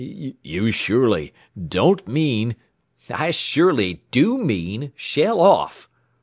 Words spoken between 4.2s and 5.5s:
mean! _Shell